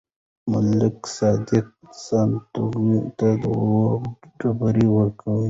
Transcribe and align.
ملک 0.51 0.97
صادق 1.17 1.67
سانتیاګو 2.05 2.97
ته 3.17 3.27
دوه 3.41 3.85
ډبرې 4.39 4.87
ورکوي. 4.97 5.39